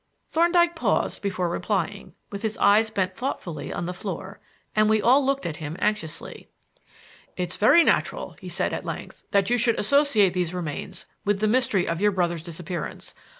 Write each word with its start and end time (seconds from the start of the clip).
Thorndyke 0.29 0.75
paused 0.75 1.21
before 1.21 1.47
replying, 1.47 2.15
with 2.31 2.41
his 2.41 2.57
eyes 2.57 2.89
bent 2.89 3.13
thoughtfully 3.15 3.71
on 3.71 3.85
the 3.85 3.93
floor, 3.93 4.39
and 4.75 4.89
we 4.89 4.99
all 4.99 5.23
looked 5.23 5.45
at 5.45 5.57
him 5.57 5.75
anxiously. 5.77 6.47
"It's 7.37 7.55
very 7.55 7.83
natural," 7.83 8.31
he 8.41 8.49
said 8.49 8.73
at 8.73 8.83
length, 8.83 9.25
"that 9.29 9.51
you 9.51 9.59
should 9.59 9.79
associate 9.79 10.33
these 10.33 10.55
remains 10.55 11.05
with 11.23 11.39
the 11.39 11.47
mystery 11.47 11.87
of 11.87 12.01
your 12.01 12.11
brother's 12.13 12.41
disappearance. 12.41 13.13